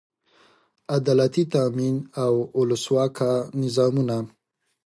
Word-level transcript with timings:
عدالتي 0.97 1.43
تامین 1.53 1.95
او 2.23 2.33
اولسواکه 2.57 3.31
نظامونه. 3.61 4.17